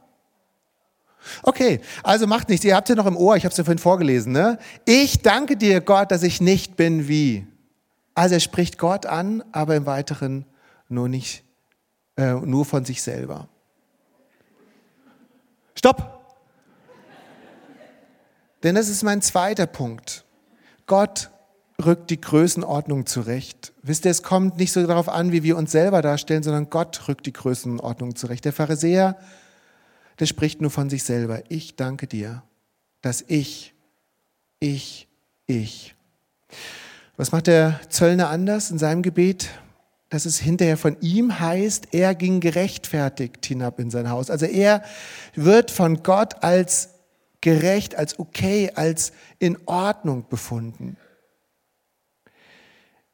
Okay, 1.43 1.81
also 2.03 2.27
macht 2.27 2.49
nichts. 2.49 2.65
Ihr 2.65 2.75
habt 2.75 2.89
ja 2.89 2.95
noch 2.95 3.05
im 3.05 3.17
Ohr, 3.17 3.35
ich 3.35 3.45
habe 3.45 3.51
es 3.51 3.57
ja 3.57 3.63
vorhin 3.63 3.79
vorgelesen. 3.79 4.31
Ne? 4.31 4.57
Ich 4.85 5.21
danke 5.21 5.57
dir, 5.57 5.81
Gott, 5.81 6.11
dass 6.11 6.23
ich 6.23 6.41
nicht 6.41 6.75
bin 6.75 7.07
wie. 7.07 7.45
Also 8.15 8.35
er 8.35 8.39
spricht 8.39 8.77
Gott 8.77 9.05
an, 9.05 9.43
aber 9.51 9.75
im 9.75 9.85
Weiteren 9.85 10.45
nur 10.87 11.07
nicht, 11.07 11.43
äh, 12.17 12.33
nur 12.33 12.65
von 12.65 12.85
sich 12.85 13.01
selber. 13.01 13.47
Stopp! 15.75 16.19
Denn 18.63 18.75
das 18.75 18.89
ist 18.89 19.03
mein 19.03 19.21
zweiter 19.21 19.67
Punkt. 19.67 20.25
Gott 20.85 21.29
rückt 21.83 22.09
die 22.09 22.19
Größenordnung 22.19 23.05
zurecht. 23.05 23.71
Wisst 23.83 24.03
ihr, 24.03 24.11
es 24.11 24.23
kommt 24.23 24.57
nicht 24.57 24.73
so 24.73 24.85
darauf 24.85 25.07
an, 25.07 25.31
wie 25.31 25.43
wir 25.43 25.55
uns 25.55 25.71
selber 25.71 26.01
darstellen, 26.01 26.43
sondern 26.43 26.69
Gott 26.69 27.07
rückt 27.07 27.25
die 27.25 27.33
Größenordnung 27.33 28.15
zurecht. 28.15 28.43
Der 28.43 28.53
Pharisäer, 28.53 29.15
der 30.19 30.25
spricht 30.25 30.61
nur 30.61 30.71
von 30.71 30.89
sich 30.89 31.03
selber. 31.03 31.43
Ich 31.49 31.75
danke 31.75 32.07
dir, 32.07 32.43
dass 33.01 33.23
ich, 33.27 33.73
ich, 34.59 35.07
ich. 35.47 35.95
Was 37.17 37.31
macht 37.31 37.47
der 37.47 37.79
Zöllner 37.89 38.29
anders 38.29 38.71
in 38.71 38.77
seinem 38.77 39.01
Gebet? 39.01 39.49
Dass 40.09 40.25
es 40.25 40.39
hinterher 40.39 40.77
von 40.77 40.97
ihm 41.01 41.39
heißt, 41.39 41.89
er 41.91 42.15
ging 42.15 42.39
gerechtfertigt 42.39 43.45
hinab 43.45 43.79
in 43.79 43.91
sein 43.91 44.09
Haus. 44.09 44.29
Also 44.29 44.45
er 44.45 44.83
wird 45.35 45.71
von 45.71 46.01
Gott 46.03 46.43
als 46.43 46.89
gerecht, 47.41 47.95
als 47.95 48.19
okay, 48.19 48.71
als 48.73 49.13
in 49.37 49.57
Ordnung 49.67 50.25
befunden. 50.27 50.97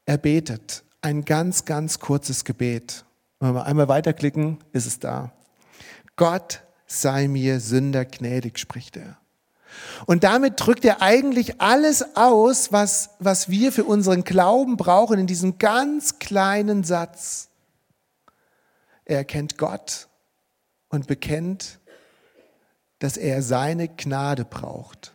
Er 0.05 0.17
betet 0.17 0.83
ein 1.01 1.25
ganz, 1.25 1.65
ganz 1.65 1.99
kurzes 1.99 2.45
Gebet. 2.45 3.05
Wenn 3.39 3.53
wir 3.53 3.65
einmal 3.65 3.87
weiterklicken, 3.87 4.59
ist 4.71 4.85
es 4.85 4.99
da. 4.99 5.31
Gott 6.15 6.64
sei 7.01 7.27
mir 7.27 7.59
Sünder 7.59 8.05
gnädig, 8.05 8.59
spricht 8.59 8.97
er. 8.97 9.17
Und 10.05 10.23
damit 10.23 10.53
drückt 10.57 10.85
er 10.85 11.01
eigentlich 11.01 11.61
alles 11.61 12.15
aus, 12.15 12.71
was, 12.71 13.11
was 13.19 13.49
wir 13.49 13.71
für 13.71 13.83
unseren 13.83 14.23
Glauben 14.23 14.77
brauchen 14.77 15.19
in 15.19 15.27
diesem 15.27 15.57
ganz 15.57 16.19
kleinen 16.19 16.83
Satz. 16.83 17.49
Er 19.05 19.17
erkennt 19.17 19.57
Gott 19.57 20.07
und 20.89 21.07
bekennt, 21.07 21.79
dass 22.99 23.17
er 23.17 23.41
seine 23.41 23.87
Gnade 23.87 24.45
braucht. 24.45 25.14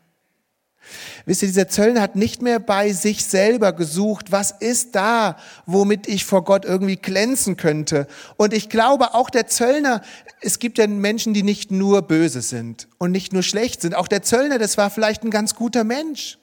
Wisst 1.26 1.42
ihr, 1.42 1.48
dieser 1.48 1.68
Zöllner 1.68 2.00
hat 2.00 2.16
nicht 2.16 2.42
mehr 2.42 2.58
bei 2.58 2.92
sich 2.92 3.24
selber 3.24 3.72
gesucht, 3.72 4.32
was 4.32 4.50
ist 4.50 4.94
da, 4.94 5.36
womit 5.66 6.08
ich 6.08 6.24
vor 6.24 6.44
Gott 6.44 6.64
irgendwie 6.64 6.96
glänzen 6.96 7.56
könnte. 7.56 8.06
Und 8.36 8.52
ich 8.52 8.68
glaube, 8.68 9.14
auch 9.14 9.30
der 9.30 9.46
Zöllner, 9.46 10.02
es 10.40 10.58
gibt 10.58 10.78
ja 10.78 10.86
Menschen, 10.86 11.34
die 11.34 11.42
nicht 11.42 11.70
nur 11.70 12.02
böse 12.02 12.42
sind 12.42 12.88
und 12.98 13.12
nicht 13.12 13.32
nur 13.32 13.42
schlecht 13.42 13.82
sind. 13.82 13.94
Auch 13.94 14.08
der 14.08 14.22
Zöllner, 14.22 14.58
das 14.58 14.76
war 14.76 14.90
vielleicht 14.90 15.24
ein 15.24 15.30
ganz 15.30 15.54
guter 15.54 15.84
Mensch. 15.84 16.38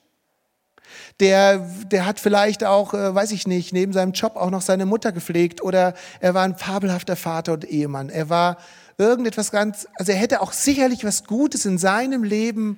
Der, 1.20 1.58
der 1.92 2.06
hat 2.06 2.20
vielleicht 2.20 2.63
auch, 2.63 2.94
äh, 2.94 3.13
weiß 3.13 3.32
ich 3.32 3.48
nicht, 3.48 3.74
neben 3.74 3.92
seinem 3.92 4.12
Job 4.12 4.36
auch 4.36 4.51
noch 4.51 4.62
seine 4.62 4.86
Mutter 4.86 5.12
gepflegt 5.12 5.63
oder 5.63 5.96
er 6.20 6.34
war 6.34 6.44
ein 6.44 6.56
fabelhafter 6.56 7.16
Vater 7.16 7.54
und 7.54 7.66
Ehemann. 7.66 8.10
Er 8.10 8.30
war 8.30 8.58
irgendetwas 8.98 9.51
ganz, 9.51 9.88
also 9.96 10.12
er 10.12 10.18
hätte 10.18 10.42
auch 10.42 10.51
sicherlich 10.51 11.04
was 11.04 11.24
Gutes 11.24 11.66
in 11.66 11.77
seinem 11.77 12.24
Leben 12.24 12.77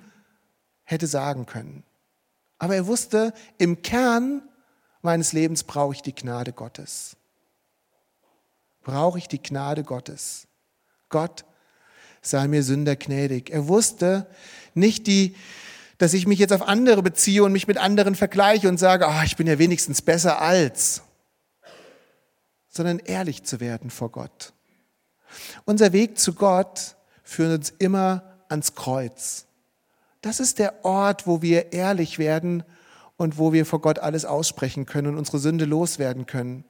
hätte 0.89 1.05
sagen 1.05 1.45
können. 1.45 1.83
Aber 2.57 2.75
er 2.75 2.87
wusste, 2.87 3.33
im 3.57 3.81
Kern 3.83 4.41
meines 5.01 5.33
Lebens 5.33 5.63
brauche 5.63 5.93
ich 5.93 6.01
die 6.01 6.15
Gnade 6.15 6.51
Gottes. 6.51 7.15
Brauche 8.81 9.19
ich 9.19 9.27
die 9.27 9.41
Gnade 9.41 9.83
Gottes. 9.83 10.47
Gott 11.09 11.45
sei 12.21 12.47
mir 12.47 12.63
Sünder 12.63 12.95
gnädig. 12.95 13.51
Er 13.51 13.67
wusste 13.67 14.27
nicht 14.73 15.05
die, 15.05 15.35
dass 15.99 16.13
ich 16.13 16.25
mich 16.25 16.39
jetzt 16.39 16.53
auf 16.53 16.67
andere 16.67 17.03
beziehe 17.03 17.43
und 17.43 17.51
mich 17.51 17.67
mit 17.67 17.77
anderen 17.77 18.15
vergleiche 18.15 18.67
und 18.67 18.77
sage, 18.77 19.05
oh, 19.07 19.21
ich 19.23 19.35
bin 19.35 19.45
ja 19.45 19.59
wenigstens 19.59 20.01
besser 20.01 20.41
als, 20.41 21.03
sondern 22.67 22.97
ehrlich 22.99 23.43
zu 23.43 23.59
werden 23.59 23.89
vor 23.91 24.09
Gott. 24.09 24.53
Unser 25.65 25.93
Weg 25.93 26.17
zu 26.17 26.33
Gott 26.33 26.95
führt 27.23 27.59
uns 27.59 27.69
immer 27.77 28.39
ans 28.49 28.73
Kreuz. 28.73 29.45
Das 30.21 30.39
ist 30.39 30.59
der 30.59 30.83
Ort, 30.83 31.27
wo 31.27 31.41
wir 31.41 31.71
ehrlich 31.71 32.19
werden 32.19 32.63
und 33.17 33.37
wo 33.37 33.53
wir 33.53 33.65
vor 33.65 33.81
Gott 33.81 33.99
alles 33.99 34.25
aussprechen 34.25 34.85
können 34.85 35.07
und 35.07 35.17
unsere 35.17 35.39
Sünde 35.39 35.65
loswerden 35.65 36.25
können. 36.25 36.65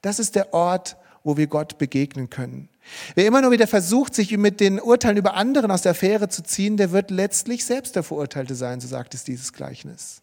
Das 0.00 0.18
ist 0.18 0.34
der 0.34 0.52
Ort, 0.54 0.96
wo 1.24 1.36
wir 1.36 1.46
Gott 1.46 1.78
begegnen 1.78 2.30
können. 2.30 2.68
Wer 3.14 3.26
immer 3.26 3.42
nur 3.42 3.52
wieder 3.52 3.68
versucht, 3.68 4.14
sich 4.14 4.36
mit 4.36 4.60
den 4.60 4.80
Urteilen 4.80 5.16
über 5.16 5.34
anderen 5.34 5.70
aus 5.70 5.82
der 5.82 5.92
Affäre 5.92 6.28
zu 6.28 6.42
ziehen, 6.42 6.76
der 6.76 6.90
wird 6.90 7.10
letztlich 7.10 7.64
selbst 7.64 7.94
der 7.94 8.02
Verurteilte 8.02 8.54
sein, 8.54 8.80
so 8.80 8.88
sagt 8.88 9.14
es 9.14 9.22
dieses 9.22 9.52
Gleichnis. 9.52 10.22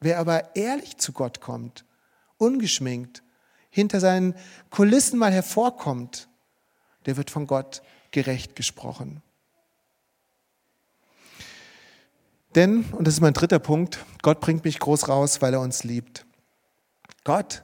Wer 0.00 0.18
aber 0.18 0.54
ehrlich 0.56 0.98
zu 0.98 1.12
Gott 1.12 1.40
kommt, 1.40 1.84
ungeschminkt, 2.36 3.22
hinter 3.70 4.00
seinen 4.00 4.34
Kulissen 4.70 5.18
mal 5.18 5.32
hervorkommt, 5.32 6.28
der 7.06 7.16
wird 7.16 7.30
von 7.30 7.46
Gott 7.46 7.82
gerecht 8.10 8.56
gesprochen. 8.56 9.22
Denn, 12.56 12.86
und 12.92 13.06
das 13.06 13.14
ist 13.14 13.20
mein 13.20 13.34
dritter 13.34 13.58
Punkt, 13.58 14.04
Gott 14.22 14.40
bringt 14.40 14.64
mich 14.64 14.78
groß 14.78 15.08
raus, 15.08 15.42
weil 15.42 15.52
er 15.52 15.60
uns 15.60 15.84
liebt. 15.84 16.24
Gott 17.22 17.62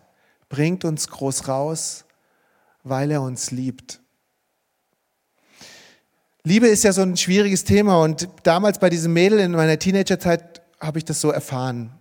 bringt 0.51 0.85
uns 0.85 1.09
groß 1.09 1.49
raus, 1.49 2.05
weil 2.85 3.11
er 3.11 3.23
uns 3.23 3.51
liebt. 3.51 4.01
Liebe 6.45 6.67
ist 6.67 6.85
ja 6.85 6.93
so 6.93 7.03
ein 7.03 7.17
schwieriges 7.17 7.65
Thema 7.65 8.03
und 8.03 8.29
damals 8.43 8.79
bei 8.79 8.91
diesem 8.91 9.15
Mädel 9.15 9.39
in 9.39 9.53
meiner 9.53 9.79
Teenagerzeit 9.79 10.61
habe 10.79 10.99
ich 10.99 11.05
das 11.05 11.21
so 11.21 11.31
erfahren. 11.31 11.93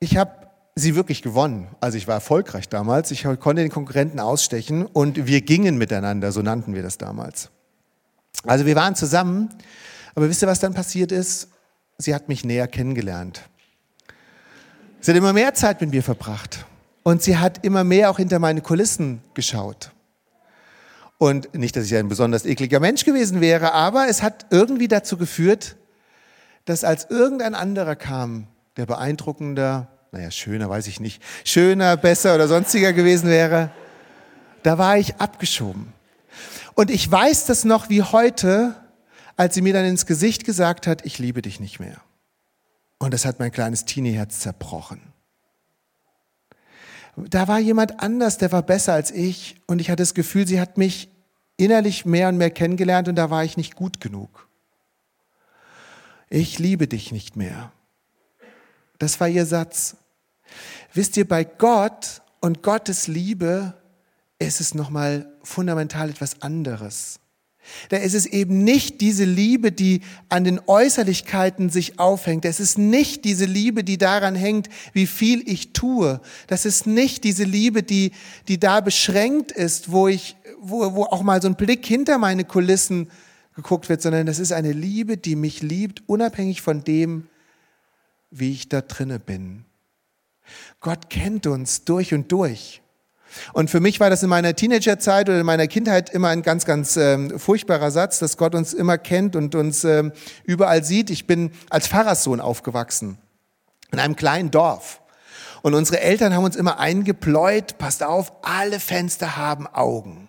Ich 0.00 0.16
habe 0.16 0.48
sie 0.74 0.96
wirklich 0.96 1.22
gewonnen. 1.22 1.68
Also 1.80 1.98
ich 1.98 2.08
war 2.08 2.14
erfolgreich 2.14 2.68
damals. 2.68 3.10
Ich 3.12 3.22
konnte 3.22 3.62
den 3.62 3.70
Konkurrenten 3.70 4.18
ausstechen 4.18 4.86
und 4.86 5.26
wir 5.26 5.40
gingen 5.42 5.78
miteinander, 5.78 6.32
so 6.32 6.42
nannten 6.42 6.74
wir 6.74 6.82
das 6.82 6.98
damals. 6.98 7.50
Also 8.44 8.66
wir 8.66 8.74
waren 8.74 8.96
zusammen 8.96 9.50
aber 10.14 10.28
wisst 10.28 10.42
ihr, 10.42 10.48
was 10.48 10.60
dann 10.60 10.74
passiert 10.74 11.12
ist? 11.12 11.48
Sie 11.98 12.14
hat 12.14 12.28
mich 12.28 12.44
näher 12.44 12.68
kennengelernt. 12.68 13.42
Sie 15.00 15.10
hat 15.10 15.18
immer 15.18 15.32
mehr 15.32 15.54
Zeit 15.54 15.80
mit 15.80 15.90
mir 15.90 16.02
verbracht. 16.02 16.64
Und 17.02 17.22
sie 17.22 17.36
hat 17.36 17.64
immer 17.64 17.84
mehr 17.84 18.10
auch 18.10 18.16
hinter 18.16 18.38
meine 18.38 18.62
Kulissen 18.62 19.20
geschaut. 19.34 19.90
Und 21.18 21.54
nicht, 21.54 21.76
dass 21.76 21.84
ich 21.84 21.96
ein 21.96 22.08
besonders 22.08 22.44
ekliger 22.46 22.80
Mensch 22.80 23.04
gewesen 23.04 23.40
wäre, 23.40 23.72
aber 23.72 24.08
es 24.08 24.22
hat 24.22 24.46
irgendwie 24.50 24.88
dazu 24.88 25.16
geführt, 25.16 25.76
dass 26.64 26.82
als 26.82 27.10
irgendein 27.10 27.54
anderer 27.54 27.94
kam, 27.94 28.46
der 28.76 28.86
beeindruckender, 28.86 29.88
naja, 30.12 30.30
schöner, 30.30 30.68
weiß 30.68 30.86
ich 30.86 31.00
nicht, 31.00 31.22
schöner, 31.44 31.96
besser 31.96 32.34
oder 32.34 32.48
sonstiger 32.48 32.92
gewesen 32.92 33.28
wäre, 33.28 33.70
da 34.62 34.78
war 34.78 34.96
ich 34.96 35.16
abgeschoben. 35.16 35.92
Und 36.74 36.90
ich 36.90 37.10
weiß 37.10 37.46
das 37.46 37.64
noch 37.64 37.90
wie 37.90 38.02
heute, 38.02 38.74
als 39.36 39.54
sie 39.54 39.62
mir 39.62 39.72
dann 39.72 39.84
ins 39.84 40.06
Gesicht 40.06 40.44
gesagt 40.44 40.86
hat, 40.86 41.04
ich 41.04 41.18
liebe 41.18 41.42
dich 41.42 41.60
nicht 41.60 41.80
mehr. 41.80 42.00
Und 42.98 43.12
das 43.12 43.24
hat 43.24 43.38
mein 43.38 43.52
kleines 43.52 43.84
Teenie-Herz 43.84 44.40
zerbrochen. 44.40 45.00
Da 47.16 47.46
war 47.46 47.58
jemand 47.58 48.00
anders, 48.00 48.38
der 48.38 48.50
war 48.50 48.62
besser 48.62 48.92
als 48.92 49.10
ich 49.10 49.60
und 49.66 49.80
ich 49.80 49.90
hatte 49.90 50.02
das 50.02 50.14
Gefühl, 50.14 50.46
sie 50.46 50.60
hat 50.60 50.78
mich 50.78 51.10
innerlich 51.56 52.04
mehr 52.04 52.28
und 52.28 52.38
mehr 52.38 52.50
kennengelernt 52.50 53.08
und 53.08 53.16
da 53.16 53.30
war 53.30 53.44
ich 53.44 53.56
nicht 53.56 53.76
gut 53.76 54.00
genug. 54.00 54.48
Ich 56.28 56.58
liebe 56.58 56.88
dich 56.88 57.12
nicht 57.12 57.36
mehr. 57.36 57.72
Das 58.98 59.20
war 59.20 59.28
ihr 59.28 59.46
Satz. 59.46 59.96
Wisst 60.92 61.16
ihr, 61.16 61.28
bei 61.28 61.44
Gott 61.44 62.22
und 62.40 62.62
Gottes 62.62 63.06
Liebe 63.06 63.74
ist 64.38 64.60
es 64.60 64.74
nochmal 64.74 65.32
fundamental 65.42 66.10
etwas 66.10 66.42
anderes. 66.42 67.20
Da 67.88 67.96
ist 67.96 68.14
es 68.14 68.26
eben 68.26 68.64
nicht 68.64 69.00
diese 69.00 69.24
Liebe, 69.24 69.72
die 69.72 70.00
an 70.28 70.44
den 70.44 70.60
Äußerlichkeiten 70.66 71.70
sich 71.70 71.98
aufhängt. 71.98 72.44
Es 72.44 72.60
ist 72.60 72.78
nicht 72.78 73.24
diese 73.24 73.44
Liebe, 73.44 73.84
die 73.84 73.98
daran 73.98 74.34
hängt, 74.34 74.68
wie 74.92 75.06
viel 75.06 75.42
ich 75.48 75.72
tue. 75.72 76.20
Das 76.46 76.66
ist 76.66 76.86
nicht 76.86 77.24
diese 77.24 77.44
Liebe, 77.44 77.82
die, 77.82 78.12
die 78.48 78.58
da 78.60 78.80
beschränkt 78.80 79.52
ist, 79.52 79.90
wo 79.90 80.08
ich, 80.08 80.36
wo, 80.60 80.94
wo 80.94 81.04
auch 81.04 81.22
mal 81.22 81.40
so 81.40 81.48
ein 81.48 81.56
Blick 81.56 81.84
hinter 81.86 82.18
meine 82.18 82.44
Kulissen 82.44 83.10
geguckt 83.56 83.88
wird, 83.88 84.02
sondern 84.02 84.26
das 84.26 84.38
ist 84.38 84.52
eine 84.52 84.72
Liebe, 84.72 85.16
die 85.16 85.36
mich 85.36 85.62
liebt, 85.62 86.02
unabhängig 86.06 86.60
von 86.60 86.84
dem, 86.84 87.28
wie 88.30 88.52
ich 88.52 88.68
da 88.68 88.80
drinne 88.80 89.18
bin. 89.18 89.64
Gott 90.80 91.08
kennt 91.08 91.46
uns 91.46 91.84
durch 91.84 92.12
und 92.12 92.30
durch. 92.30 92.82
Und 93.52 93.70
für 93.70 93.80
mich 93.80 94.00
war 94.00 94.10
das 94.10 94.22
in 94.22 94.28
meiner 94.28 94.54
Teenagerzeit 94.54 95.28
oder 95.28 95.40
in 95.40 95.46
meiner 95.46 95.66
Kindheit 95.66 96.10
immer 96.10 96.28
ein 96.28 96.42
ganz, 96.42 96.64
ganz 96.64 96.96
ähm, 96.96 97.38
furchtbarer 97.38 97.90
Satz, 97.90 98.18
dass 98.18 98.36
Gott 98.36 98.54
uns 98.54 98.72
immer 98.72 98.98
kennt 98.98 99.36
und 99.36 99.54
uns 99.54 99.84
ähm, 99.84 100.12
überall 100.44 100.84
sieht. 100.84 101.10
Ich 101.10 101.26
bin 101.26 101.50
als 101.70 101.88
Pfarrerssohn 101.88 102.40
aufgewachsen, 102.40 103.18
in 103.92 103.98
einem 103.98 104.16
kleinen 104.16 104.50
Dorf. 104.50 105.00
Und 105.62 105.72
unsere 105.72 106.00
Eltern 106.00 106.34
haben 106.34 106.44
uns 106.44 106.56
immer 106.56 106.78
eingepläut, 106.78 107.78
passt 107.78 108.02
auf, 108.02 108.32
alle 108.42 108.78
Fenster 108.80 109.36
haben 109.36 109.66
Augen. 109.66 110.28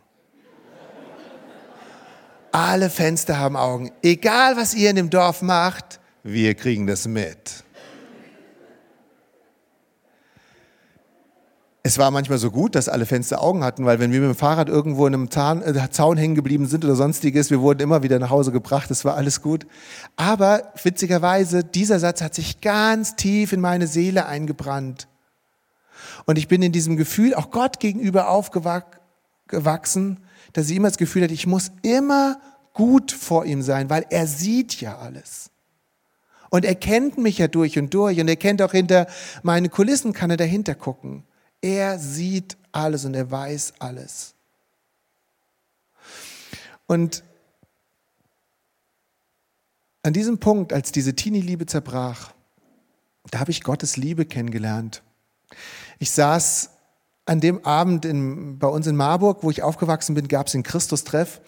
Alle 2.54 2.90
Fenster 2.90 3.38
haben 3.38 3.58
Augen. 3.58 3.92
Egal, 4.02 4.56
was 4.56 4.74
ihr 4.74 4.90
in 4.90 4.96
dem 4.96 5.10
Dorf 5.10 5.42
macht, 5.42 6.00
wir 6.24 6.56
kriegen 6.56 6.88
das 6.88 7.06
mit. 7.06 7.65
Es 11.88 12.00
war 12.00 12.10
manchmal 12.10 12.40
so 12.40 12.50
gut, 12.50 12.74
dass 12.74 12.90
alle 12.90 13.06
Fenster 13.06 13.44
Augen 13.44 13.64
hatten, 13.64 13.86
weil 13.86 14.00
wenn 14.00 14.12
wir 14.12 14.20
mit 14.20 14.30
dem 14.30 14.36
Fahrrad 14.36 14.70
irgendwo 14.70 15.06
in 15.06 15.14
einem 15.14 15.30
Zahn, 15.30 15.62
äh, 15.62 15.88
Zaun 15.92 16.18
hängen 16.18 16.34
geblieben 16.34 16.66
sind 16.66 16.84
oder 16.84 16.96
sonstiges, 16.96 17.52
wir 17.52 17.62
wurden 17.62 17.82
immer 17.82 18.02
wieder 18.02 18.18
nach 18.18 18.32
Hause 18.32 18.52
gebracht, 18.52 18.90
es 18.90 19.06
war 19.06 19.16
alles 19.16 19.44
gut. 19.44 19.68
Aber 20.16 20.74
witzigerweise, 20.82 21.64
dieser 21.64 22.00
Satz 22.00 22.24
hat 22.24 22.34
sich 22.34 22.60
ganz 22.60 23.16
tief 23.16 23.54
in 23.54 23.62
meine 23.62 23.86
Seele 23.86 24.26
eingebrannt. 24.26 25.08
Und 26.26 26.40
ich 26.40 26.48
bin 26.48 26.64
in 26.64 26.72
diesem 26.72 26.98
Gefühl 26.98 27.36
auch 27.36 27.52
Gott 27.52 27.80
gegenüber 27.80 28.30
aufgewachsen, 28.30 30.22
dass 30.54 30.72
ich 30.72 30.78
immer 30.78 30.88
das 30.88 30.98
Gefühl 30.98 31.22
hatte, 31.22 31.36
ich 31.36 31.46
muss 31.46 31.72
immer 31.84 32.40
gut 32.74 33.12
vor 33.12 33.46
ihm 33.46 33.62
sein, 33.62 33.92
weil 33.92 34.08
er 34.10 34.26
sieht 34.26 34.82
ja 34.82 34.98
alles. 34.98 35.52
Und 36.50 36.66
er 36.66 36.74
kennt 36.74 37.20
mich 37.20 37.38
ja 37.38 37.48
durch 37.48 37.78
und 37.78 37.94
durch 37.94 38.20
und 38.20 38.28
er 38.28 38.38
kennt 38.38 38.64
auch 38.64 38.72
hinter 38.72 39.06
meinen 39.44 39.70
Kulissen, 39.70 40.14
kann 40.14 40.32
er 40.32 40.38
dahinter 40.38 40.74
gucken. 40.74 41.26
Er 41.66 41.98
sieht 41.98 42.58
alles 42.72 43.06
und 43.06 43.16
er 43.16 43.32
weiß 43.32 43.74
alles. 43.80 44.36
Und 46.86 47.24
an 50.04 50.14
diesem 50.14 50.38
Punkt, 50.38 50.74
als 50.74 50.92
diese 50.92 51.16
Teenie-Liebe 51.16 51.66
zerbrach, 51.66 52.36
da 53.32 53.40
habe 53.40 53.50
ich 53.50 53.64
Gottes 53.64 53.98
Liebe 53.98 54.28
kennengelernt. 54.28 55.02
Ich 55.98 56.12
saß 56.12 56.70
an 57.26 57.40
dem 57.40 57.66
Abend 57.66 58.06
in, 58.06 58.60
bei 58.60 58.68
uns 58.68 58.86
in 58.86 58.96
Marburg, 58.96 59.40
wo 59.42 59.50
ich 59.50 59.64
aufgewachsen 59.64 60.14
bin, 60.14 60.28
gab 60.28 60.46
es 60.46 60.52
den 60.52 60.62
Christus-Treff, 60.62 61.42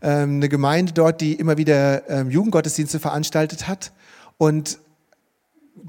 ähm, 0.00 0.36
eine 0.36 0.48
Gemeinde 0.48 0.92
dort, 0.92 1.20
die 1.20 1.32
immer 1.32 1.56
wieder 1.56 2.08
ähm, 2.08 2.30
Jugendgottesdienste 2.30 3.00
veranstaltet 3.00 3.66
hat. 3.66 3.90
Und 4.38 4.78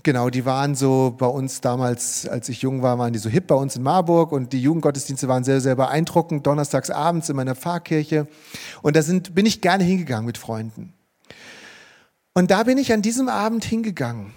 genau, 0.03 0.29
die 0.29 0.45
waren 0.45 0.75
so 0.75 1.15
bei 1.17 1.25
uns 1.25 1.61
damals, 1.61 2.27
als 2.27 2.49
ich 2.49 2.61
jung 2.61 2.81
war, 2.81 2.97
waren 2.97 3.13
die 3.13 3.19
so 3.19 3.29
hip 3.29 3.47
bei 3.47 3.55
uns 3.55 3.75
in 3.75 3.83
Marburg 3.83 4.31
und 4.31 4.53
die 4.53 4.61
Jugendgottesdienste 4.61 5.27
waren 5.27 5.43
sehr, 5.43 5.61
sehr 5.61 5.75
beeindruckend, 5.75 6.45
donnerstags 6.47 6.89
abends 6.89 7.29
in 7.29 7.35
meiner 7.35 7.55
Pfarrkirche. 7.55 8.27
Und 8.81 8.95
da 8.95 9.01
sind, 9.01 9.35
bin 9.35 9.45
ich 9.45 9.61
gerne 9.61 9.83
hingegangen 9.83 10.25
mit 10.25 10.37
Freunden. 10.37 10.93
Und 12.33 12.51
da 12.51 12.63
bin 12.63 12.77
ich 12.77 12.93
an 12.93 13.01
diesem 13.01 13.27
Abend 13.29 13.65
hingegangen 13.65 14.33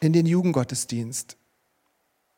in 0.00 0.12
den 0.12 0.26
Jugendgottesdienst. 0.26 1.36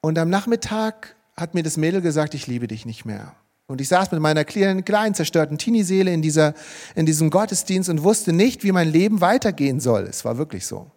Und 0.01 0.19
am 0.19 0.29
Nachmittag 0.29 1.17
hat 1.37 1.55
mir 1.55 1.63
das 1.63 1.77
Mädel 1.77 2.01
gesagt, 2.01 2.35
ich 2.35 2.47
liebe 2.47 2.67
dich 2.67 2.87
nicht 2.87 3.05
mehr. 3.05 3.35
Und 3.69 3.81
ich 3.81 3.89
saß 3.89 4.13
mit 4.13 4.21
meiner 4.21 4.45
kleinen, 4.45 4.85
kleinen 4.85 5.15
zerstörten 5.15 5.59
Teenie-Seele 5.59 6.13
in, 6.13 6.23
in 6.95 7.07
diesem 7.07 7.31
Gottesdienst 7.31 7.89
und 7.89 8.05
wusste 8.05 8.33
nicht, 8.33 8.63
wie 8.63 8.73
mein 8.73 8.91
Leben 8.91 9.21
weitergehen 9.21 9.81
soll. 9.81 10.05
Es 10.05 10.25
war 10.25 10.39
wirklich 10.39 10.67
so. 10.67 10.91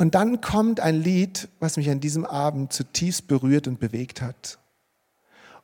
Und 0.00 0.14
dann 0.14 0.40
kommt 0.40 0.80
ein 0.80 1.00
Lied, 1.00 1.48
was 1.60 1.76
mich 1.76 1.90
an 1.90 2.00
diesem 2.00 2.24
Abend 2.24 2.72
zutiefst 2.72 3.28
berührt 3.28 3.68
und 3.68 3.78
bewegt 3.78 4.22
hat. 4.22 4.58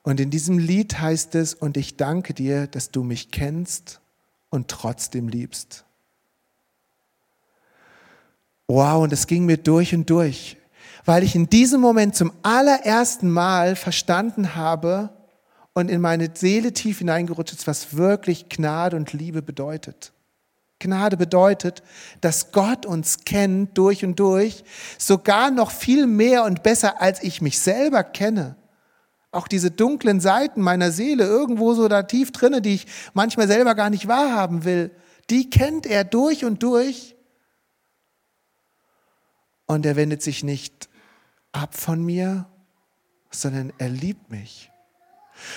Und 0.03 0.21
in 0.21 0.31
diesem 0.31 0.59
Lied 0.59 1.01
heißt 1.01 1.35
es, 1.35 1.55
und 1.55 1.77
ich 1.77 1.97
danke 1.97 2.35
dir, 2.35 2.67
dass 2.67 2.91
du 2.91 3.03
mich 3.03 3.31
kennst 3.31 4.01
und 4.51 4.69
trotzdem 4.69 5.29
liebst. 5.29 5.85
Wow, 8.69 9.03
und 9.03 9.13
es 9.13 9.27
ging 9.27 9.47
mir 9.47 9.57
durch 9.57 9.95
und 9.95 10.11
durch 10.11 10.59
weil 11.07 11.23
ich 11.23 11.35
in 11.35 11.49
diesem 11.49 11.81
Moment 11.81 12.17
zum 12.17 12.33
allerersten 12.43 13.31
Mal 13.31 13.77
verstanden 13.77 14.57
habe 14.57 15.11
und 15.73 15.89
in 15.89 16.01
meine 16.01 16.31
Seele 16.35 16.73
tief 16.73 16.99
hineingerutscht 16.99 17.55
ist, 17.55 17.67
was 17.67 17.97
wirklich 17.97 18.49
Gnade 18.49 18.97
und 18.97 19.13
Liebe 19.13 19.41
bedeutet. 19.41 20.13
Gnade 20.79 21.17
bedeutet, 21.17 21.83
dass 22.21 22.53
Gott 22.53 22.85
uns 22.85 23.25
kennt 23.25 23.79
durch 23.79 24.05
und 24.05 24.21
durch, 24.21 24.63
sogar 24.99 25.51
noch 25.51 25.71
viel 25.71 26.07
mehr 26.07 26.45
und 26.45 26.63
besser, 26.63 27.01
als 27.01 27.23
ich 27.23 27.41
mich 27.41 27.59
selber 27.59 28.05
kenne. 28.05 28.57
Auch 29.31 29.49
diese 29.49 29.71
dunklen 29.71 30.21
Seiten 30.21 30.61
meiner 30.61 30.91
Seele, 30.93 31.25
irgendwo 31.25 31.75
so 31.75 31.89
da 31.89 32.03
tief 32.03 32.31
drinne, 32.31 32.61
die 32.61 32.75
ich 32.75 32.87
manchmal 33.15 33.49
selber 33.49 33.75
gar 33.75 33.91
nicht 33.91 34.07
wahrhaben 34.07 34.65
will, 34.65 34.91
die 35.31 35.51
kennt 35.51 35.87
er 35.87 36.05
durch 36.05 36.45
und 36.45 36.63
durch. 36.63 37.17
Und 39.67 39.85
er 39.85 39.97
wendet 39.97 40.23
sich 40.23 40.45
nicht 40.45 40.89
ab 41.53 41.75
von 41.75 42.05
mir, 42.05 42.47
sondern 43.31 43.73
er 43.79 43.89
liebt 43.89 44.31
mich. 44.31 44.71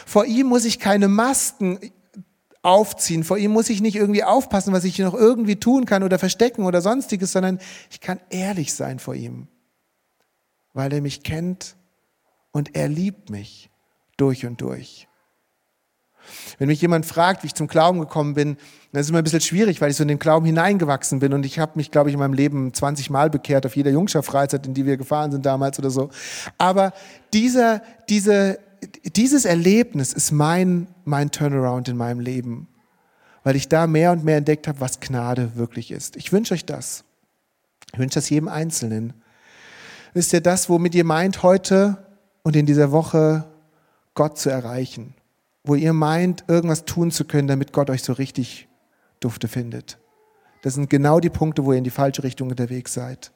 Vor 0.05 0.25
ihm 0.25 0.47
muss 0.47 0.65
ich 0.65 0.79
keine 0.79 1.07
Masken 1.07 1.79
aufziehen. 2.69 3.23
Vor 3.23 3.37
ihm 3.37 3.51
muss 3.51 3.69
ich 3.69 3.81
nicht 3.81 3.95
irgendwie 3.95 4.23
aufpassen, 4.23 4.73
was 4.73 4.83
ich 4.83 4.99
noch 4.99 5.15
irgendwie 5.15 5.55
tun 5.55 5.85
kann 5.85 6.03
oder 6.03 6.19
verstecken 6.19 6.65
oder 6.65 6.81
sonstiges, 6.81 7.31
sondern 7.31 7.59
ich 7.89 7.99
kann 7.99 8.19
ehrlich 8.29 8.73
sein 8.73 8.99
vor 8.99 9.15
ihm, 9.15 9.47
weil 10.73 10.93
er 10.93 11.01
mich 11.01 11.23
kennt 11.23 11.75
und 12.51 12.75
er 12.75 12.87
liebt 12.87 13.29
mich 13.29 13.71
durch 14.17 14.45
und 14.45 14.61
durch. 14.61 15.07
Wenn 16.59 16.67
mich 16.67 16.79
jemand 16.79 17.07
fragt, 17.07 17.41
wie 17.41 17.47
ich 17.47 17.55
zum 17.55 17.67
Glauben 17.67 17.99
gekommen 17.99 18.35
bin, 18.35 18.57
dann 18.91 18.99
ist 18.99 19.07
es 19.07 19.09
immer 19.09 19.17
ein 19.17 19.23
bisschen 19.23 19.41
schwierig, 19.41 19.81
weil 19.81 19.89
ich 19.89 19.97
so 19.97 20.03
in 20.03 20.09
den 20.09 20.19
Glauben 20.19 20.45
hineingewachsen 20.45 21.19
bin 21.19 21.33
und 21.33 21.45
ich 21.45 21.57
habe 21.57 21.71
mich, 21.75 21.89
glaube 21.89 22.09
ich, 22.09 22.13
in 22.13 22.19
meinem 22.19 22.33
Leben 22.33 22.71
20 22.71 23.09
Mal 23.09 23.31
bekehrt 23.31 23.65
auf 23.65 23.75
jeder 23.75 23.89
Jungscher-Freizeit, 23.89 24.67
in 24.67 24.75
die 24.75 24.85
wir 24.85 24.97
gefahren 24.97 25.31
sind 25.31 25.43
damals 25.45 25.79
oder 25.79 25.89
so. 25.89 26.09
Aber 26.59 26.93
dieser, 27.33 27.81
diese, 28.09 28.59
dieses 29.15 29.45
Erlebnis 29.45 30.13
ist 30.13 30.31
mein, 30.31 30.87
mein 31.05 31.31
Turnaround 31.31 31.89
in 31.89 31.97
meinem 31.97 32.19
Leben, 32.19 32.67
weil 33.43 33.55
ich 33.55 33.67
da 33.67 33.87
mehr 33.87 34.11
und 34.11 34.23
mehr 34.23 34.37
entdeckt 34.37 34.67
habe, 34.67 34.81
was 34.81 34.99
Gnade 34.99 35.55
wirklich 35.55 35.91
ist. 35.91 36.15
Ich 36.15 36.31
wünsche 36.31 36.53
euch 36.53 36.65
das. 36.65 37.03
Ich 37.93 37.99
wünsche 37.99 38.15
das 38.15 38.29
jedem 38.29 38.47
Einzelnen. 38.47 39.13
Wisst 40.13 40.33
ihr 40.33 40.41
das, 40.41 40.69
womit 40.69 40.95
ihr 40.95 41.03
meint, 41.03 41.43
heute 41.43 42.05
und 42.43 42.55
in 42.55 42.65
dieser 42.65 42.91
Woche 42.91 43.47
Gott 44.13 44.37
zu 44.37 44.49
erreichen? 44.49 45.15
wo 45.63 45.75
ihr 45.75 45.93
meint, 45.93 46.45
irgendwas 46.47 46.85
tun 46.85 47.11
zu 47.11 47.25
können, 47.25 47.47
damit 47.47 47.73
Gott 47.73 47.89
euch 47.89 48.03
so 48.03 48.13
richtig 48.13 48.67
dufte 49.19 49.47
findet. 49.47 49.99
Das 50.61 50.73
sind 50.73 50.89
genau 50.89 51.19
die 51.19 51.29
Punkte, 51.29 51.65
wo 51.65 51.71
ihr 51.71 51.77
in 51.77 51.83
die 51.83 51.89
falsche 51.89 52.23
Richtung 52.23 52.49
unterwegs 52.49 52.93
seid. 52.93 53.31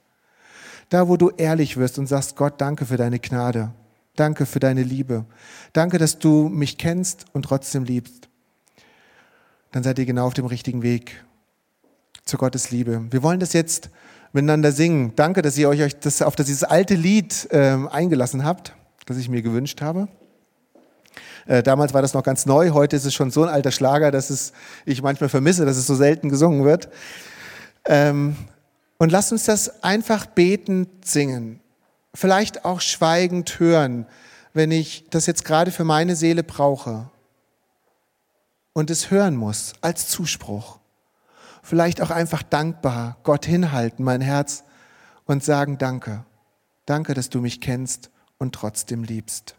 Da, 0.90 1.08
wo 1.08 1.16
du 1.16 1.30
ehrlich 1.30 1.78
wirst 1.78 2.00
und 2.00 2.08
sagst, 2.08 2.36
Gott, 2.36 2.60
danke 2.60 2.86
für 2.86 2.98
deine 2.98 3.20
Gnade. 3.20 3.72
Danke 4.16 4.46
für 4.46 4.60
deine 4.60 4.84
Liebe. 4.84 5.26
Danke, 5.74 5.98
dass 5.98 6.20
du 6.20 6.48
mich 6.48 6.78
kennst 6.78 7.26
und 7.34 7.44
trotzdem 7.44 7.84
liebst. 7.84 8.30
Dann 9.72 9.82
seid 9.82 9.98
ihr 9.98 10.06
genau 10.06 10.28
auf 10.28 10.36
dem 10.36 10.46
richtigen 10.46 10.84
Weg 10.84 11.24
zu 12.24 12.38
Gottes 12.38 12.70
Liebe. 12.70 13.06
Wir 13.10 13.24
wollen 13.24 13.40
das 13.40 13.54
jetzt 13.54 13.90
miteinander 14.32 14.72
singen. 14.72 15.14
Danke, 15.16 15.42
dass 15.42 15.58
ihr 15.58 15.68
euch 15.68 16.00
das, 16.00 16.22
auf 16.22 16.36
dieses 16.36 16.64
alte 16.64 16.94
Lied 16.94 17.48
äh, 17.52 17.78
eingelassen 17.90 18.46
habt, 18.46 18.76
das 19.08 19.18
ich 19.18 19.30
mir 19.30 19.42
gewünscht 19.42 19.82
habe. 19.82 20.08
Äh, 21.48 21.64
damals 21.64 21.94
war 21.96 22.04
das 22.04 22.14
noch 22.14 22.24
ganz 22.24 22.46
neu, 22.46 22.70
heute 22.70 22.96
ist 22.96 23.06
es 23.06 23.14
schon 23.14 23.32
so 23.32 23.44
ein 23.44 23.50
alter 23.50 23.72
Schlager, 23.72 24.12
dass 24.12 24.30
es, 24.30 24.54
ich 24.86 25.02
manchmal 25.02 25.30
vermisse, 25.30 25.66
dass 25.66 25.78
es 25.78 25.88
so 25.88 25.96
selten 25.96 26.30
gesungen 26.30 26.64
wird. 26.64 26.88
Ähm, 27.86 28.36
und 29.00 29.12
lasst 29.12 29.32
uns 29.32 29.46
das 29.46 29.84
einfach 29.84 30.28
betend 30.28 31.06
singen. 31.06 31.60
Vielleicht 32.14 32.66
auch 32.66 32.82
schweigend 32.82 33.60
hören, 33.60 34.06
wenn 34.54 34.72
ich 34.72 35.06
das 35.10 35.26
jetzt 35.26 35.46
gerade 35.46 35.72
für 35.72 35.84
meine 35.84 36.16
Seele 36.16 36.44
brauche 36.44 37.10
und 38.74 38.90
es 38.90 39.10
hören 39.10 39.36
muss 39.36 39.74
als 39.82 40.08
Zuspruch. 40.08 40.80
Vielleicht 41.64 42.02
auch 42.02 42.12
einfach 42.12 42.44
dankbar 42.44 43.18
Gott 43.24 43.46
hinhalten, 43.46 44.04
mein 44.04 44.22
Herz 44.22 44.64
und 45.26 45.44
sagen 45.44 45.78
Danke. 45.78 46.26
Danke, 46.86 47.14
dass 47.14 47.30
du 47.30 47.40
mich 47.40 47.62
kennst 47.62 48.12
und 48.38 48.54
trotzdem 48.54 49.04
liebst. 49.04 49.56